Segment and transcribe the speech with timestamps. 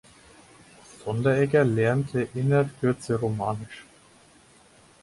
[1.05, 3.85] Sonderegger lernte innert Kürze romanisch.